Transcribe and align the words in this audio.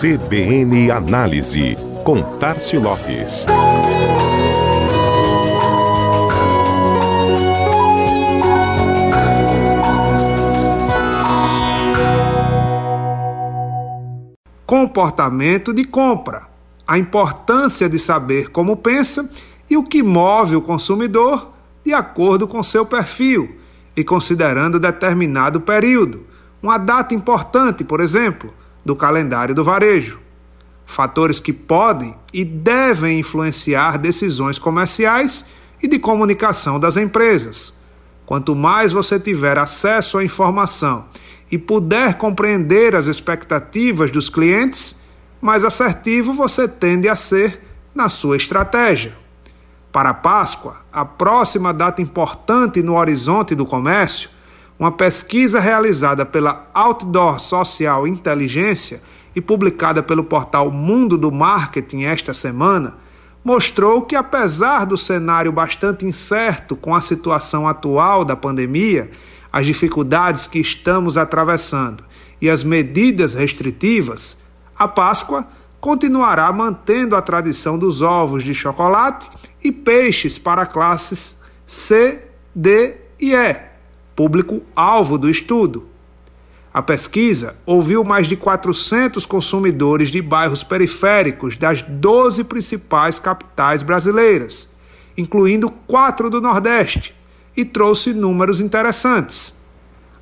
CBN 0.00 0.90
Análise, 0.90 1.76
com 2.02 2.22
Tarcio 2.38 2.80
Lopes. 2.80 3.44
Comportamento 14.64 15.74
de 15.74 15.84
compra. 15.84 16.48
A 16.86 16.96
importância 16.96 17.86
de 17.86 17.98
saber 17.98 18.48
como 18.48 18.78
pensa 18.78 19.30
e 19.68 19.76
o 19.76 19.84
que 19.84 20.02
move 20.02 20.56
o 20.56 20.62
consumidor 20.62 21.52
de 21.84 21.92
acordo 21.92 22.48
com 22.48 22.62
seu 22.62 22.86
perfil 22.86 23.54
e 23.94 24.02
considerando 24.02 24.80
determinado 24.80 25.60
período, 25.60 26.26
uma 26.62 26.78
data 26.78 27.14
importante, 27.14 27.84
por 27.84 28.00
exemplo, 28.00 28.54
do 28.84 28.96
calendário 28.96 29.54
do 29.54 29.64
varejo. 29.64 30.18
Fatores 30.86 31.38
que 31.38 31.52
podem 31.52 32.16
e 32.32 32.44
devem 32.44 33.20
influenciar 33.20 33.98
decisões 33.98 34.58
comerciais 34.58 35.44
e 35.82 35.88
de 35.88 35.98
comunicação 35.98 36.78
das 36.80 36.96
empresas. 36.96 37.74
Quanto 38.26 38.54
mais 38.54 38.92
você 38.92 39.18
tiver 39.18 39.58
acesso 39.58 40.18
à 40.18 40.24
informação 40.24 41.06
e 41.50 41.58
puder 41.58 42.14
compreender 42.14 42.94
as 42.94 43.06
expectativas 43.06 44.10
dos 44.10 44.28
clientes, 44.28 45.00
mais 45.40 45.64
assertivo 45.64 46.32
você 46.32 46.68
tende 46.68 47.08
a 47.08 47.16
ser 47.16 47.60
na 47.94 48.08
sua 48.08 48.36
estratégia. 48.36 49.16
Para 49.92 50.10
a 50.10 50.14
Páscoa, 50.14 50.76
a 50.92 51.04
próxima 51.04 51.72
data 51.72 52.00
importante 52.00 52.82
no 52.82 52.96
horizonte 52.96 53.54
do 53.56 53.66
comércio, 53.66 54.30
uma 54.80 54.90
pesquisa 54.90 55.60
realizada 55.60 56.24
pela 56.24 56.66
Outdoor 56.72 57.38
Social 57.38 58.06
Inteligência 58.06 59.02
e 59.36 59.40
publicada 59.40 60.02
pelo 60.02 60.24
portal 60.24 60.70
Mundo 60.70 61.18
do 61.18 61.30
Marketing 61.30 62.04
esta 62.04 62.32
semana, 62.32 62.96
mostrou 63.44 64.00
que, 64.00 64.16
apesar 64.16 64.86
do 64.86 64.96
cenário 64.96 65.52
bastante 65.52 66.06
incerto 66.06 66.74
com 66.74 66.94
a 66.94 67.02
situação 67.02 67.68
atual 67.68 68.24
da 68.24 68.34
pandemia, 68.34 69.10
as 69.52 69.66
dificuldades 69.66 70.46
que 70.46 70.58
estamos 70.58 71.18
atravessando 71.18 72.02
e 72.40 72.48
as 72.48 72.64
medidas 72.64 73.34
restritivas, 73.34 74.38
a 74.78 74.88
Páscoa 74.88 75.46
continuará 75.78 76.50
mantendo 76.54 77.14
a 77.14 77.20
tradição 77.20 77.78
dos 77.78 78.00
ovos 78.00 78.42
de 78.42 78.54
chocolate 78.54 79.30
e 79.62 79.70
peixes 79.70 80.38
para 80.38 80.64
classes 80.64 81.38
C, 81.66 82.26
D 82.54 82.96
e 83.20 83.34
E, 83.34 83.69
público-alvo 84.20 85.16
do 85.16 85.30
estudo. 85.30 85.86
A 86.74 86.82
pesquisa 86.82 87.56
ouviu 87.64 88.04
mais 88.04 88.28
de 88.28 88.36
400 88.36 89.24
consumidores 89.24 90.10
de 90.10 90.20
bairros 90.20 90.62
periféricos 90.62 91.56
das 91.56 91.80
12 91.80 92.44
principais 92.44 93.18
capitais 93.18 93.82
brasileiras, 93.82 94.68
incluindo 95.16 95.70
quatro 95.70 96.28
do 96.28 96.38
Nordeste, 96.38 97.16
e 97.56 97.64
trouxe 97.64 98.12
números 98.12 98.60
interessantes. 98.60 99.54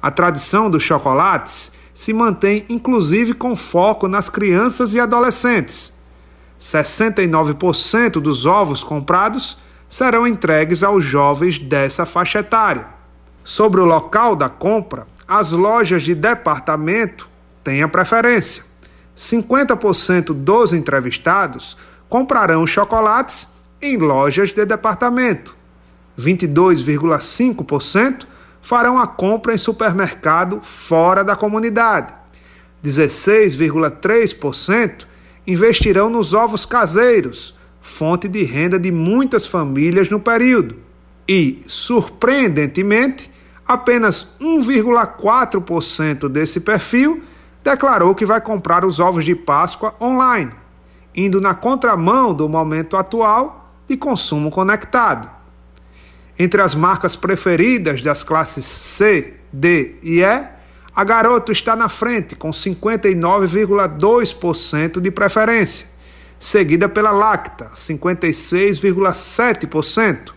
A 0.00 0.12
tradição 0.12 0.70
dos 0.70 0.84
chocolates 0.84 1.72
se 1.92 2.12
mantém 2.12 2.64
inclusive 2.68 3.34
com 3.34 3.56
foco 3.56 4.06
nas 4.06 4.28
crianças 4.28 4.94
e 4.94 5.00
adolescentes. 5.00 5.92
69% 6.60 8.20
dos 8.20 8.46
ovos 8.46 8.84
comprados 8.84 9.58
serão 9.88 10.24
entregues 10.24 10.84
aos 10.84 11.04
jovens 11.04 11.58
dessa 11.58 12.06
faixa 12.06 12.38
etária. 12.38 12.97
Sobre 13.48 13.80
o 13.80 13.86
local 13.86 14.36
da 14.36 14.50
compra, 14.50 15.06
as 15.26 15.52
lojas 15.52 16.02
de 16.02 16.14
departamento 16.14 17.26
têm 17.64 17.82
a 17.82 17.88
preferência. 17.88 18.62
50% 19.16 20.34
dos 20.34 20.74
entrevistados 20.74 21.78
comprarão 22.10 22.66
chocolates 22.66 23.48
em 23.80 23.96
lojas 23.96 24.52
de 24.52 24.66
departamento. 24.66 25.56
22,5% 26.18 28.26
farão 28.60 28.98
a 28.98 29.06
compra 29.06 29.54
em 29.54 29.58
supermercado 29.58 30.60
fora 30.62 31.24
da 31.24 31.34
comunidade. 31.34 32.12
16,3% 32.84 35.06
investirão 35.46 36.10
nos 36.10 36.34
ovos 36.34 36.66
caseiros, 36.66 37.56
fonte 37.80 38.28
de 38.28 38.42
renda 38.42 38.78
de 38.78 38.92
muitas 38.92 39.46
famílias 39.46 40.10
no 40.10 40.20
período. 40.20 40.76
E, 41.26 41.62
surpreendentemente, 41.66 43.37
apenas 43.68 44.34
1,4% 44.40 46.28
desse 46.28 46.60
perfil 46.60 47.22
declarou 47.62 48.14
que 48.14 48.24
vai 48.24 48.40
comprar 48.40 48.82
os 48.82 48.98
ovos 48.98 49.26
de 49.26 49.34
Páscoa 49.34 49.94
online, 50.00 50.52
indo 51.14 51.38
na 51.38 51.52
contramão 51.52 52.32
do 52.32 52.48
momento 52.48 52.96
atual 52.96 53.70
de 53.86 53.94
consumo 53.96 54.50
conectado. 54.50 55.28
Entre 56.38 56.62
as 56.62 56.74
marcas 56.74 57.14
preferidas 57.14 58.00
das 58.00 58.24
classes 58.24 58.64
C, 58.64 59.34
D 59.52 59.96
e 60.02 60.20
E, 60.20 60.48
a 60.94 61.04
Garoto 61.04 61.52
está 61.52 61.76
na 61.76 61.90
frente 61.90 62.34
com 62.34 62.50
59,2% 62.50 65.00
de 65.00 65.10
preferência, 65.10 65.86
seguida 66.40 66.88
pela 66.88 67.10
Lacta, 67.10 67.70
56,7%. 67.74 70.32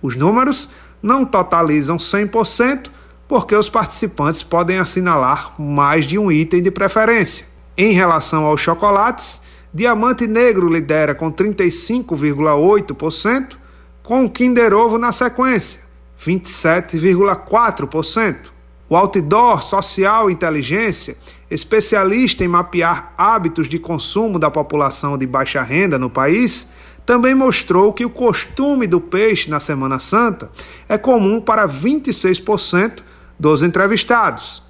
Os 0.00 0.16
números 0.16 0.70
não 1.02 1.24
totalizam 1.24 1.96
100%, 1.96 2.90
porque 3.26 3.56
os 3.56 3.68
participantes 3.68 4.42
podem 4.42 4.78
assinalar 4.78 5.60
mais 5.60 6.06
de 6.06 6.18
um 6.18 6.30
item 6.30 6.62
de 6.62 6.70
preferência. 6.70 7.46
Em 7.76 7.92
relação 7.92 8.44
aos 8.44 8.60
chocolates, 8.60 9.40
Diamante 9.72 10.26
Negro 10.26 10.68
lidera 10.68 11.14
com 11.14 11.32
35,8%, 11.32 13.56
com 14.02 14.26
o 14.26 14.30
Kinder 14.30 14.74
Ovo 14.74 14.98
na 14.98 15.12
sequência, 15.12 15.80
27,4%. 16.20 18.52
O 18.86 18.96
Outdoor 18.96 19.62
Social 19.62 20.30
Inteligência, 20.30 21.16
especialista 21.50 22.44
em 22.44 22.48
mapear 22.48 23.14
hábitos 23.16 23.66
de 23.66 23.78
consumo 23.78 24.38
da 24.38 24.50
população 24.50 25.16
de 25.16 25.26
baixa 25.26 25.62
renda 25.62 25.98
no 25.98 26.10
país, 26.10 26.68
também 27.04 27.34
mostrou 27.34 27.92
que 27.92 28.04
o 28.04 28.10
costume 28.10 28.86
do 28.86 29.00
peixe 29.00 29.50
na 29.50 29.60
Semana 29.60 29.98
Santa 29.98 30.50
é 30.88 30.96
comum 30.96 31.40
para 31.40 31.68
26% 31.68 33.02
dos 33.38 33.62
entrevistados. 33.62 34.62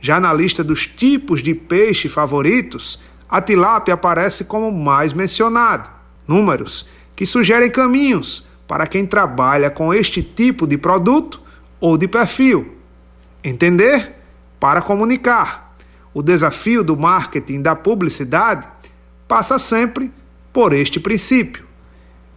Já 0.00 0.20
na 0.20 0.32
lista 0.32 0.62
dos 0.62 0.86
tipos 0.86 1.42
de 1.42 1.54
peixe 1.54 2.08
favoritos, 2.08 3.00
a 3.28 3.40
tilápia 3.40 3.94
aparece 3.94 4.44
como 4.44 4.70
mais 4.72 5.12
mencionado. 5.12 5.90
Números 6.26 6.86
que 7.16 7.26
sugerem 7.26 7.70
caminhos 7.70 8.46
para 8.66 8.86
quem 8.86 9.04
trabalha 9.04 9.70
com 9.70 9.92
este 9.92 10.22
tipo 10.22 10.66
de 10.66 10.78
produto 10.78 11.40
ou 11.80 11.96
de 11.96 12.06
perfil. 12.06 12.76
Entender 13.42 14.16
para 14.58 14.82
comunicar. 14.82 15.74
O 16.12 16.22
desafio 16.22 16.82
do 16.82 16.96
marketing 16.96 17.62
da 17.62 17.74
publicidade 17.74 18.68
passa 19.26 19.58
sempre 19.58 20.12
por 20.52 20.72
este 20.72 20.98
princípio. 20.98 21.69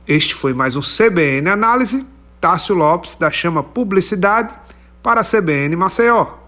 Este 0.08 0.36
foi 0.36 0.54
mais 0.54 0.76
um 0.76 0.82
CBN 0.82 1.50
Análise. 1.50 2.06
Tássio 2.42 2.76
Lopes, 2.76 3.16
da 3.16 3.32
Chama 3.32 3.64
Publicidade, 3.64 4.54
para 5.02 5.22
a 5.22 5.24
CBN 5.24 5.78
Maceió. 5.78 6.43